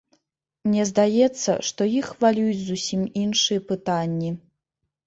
[0.69, 4.35] Мне здаецца, што іх хвалююць зусім іншыя пытанні.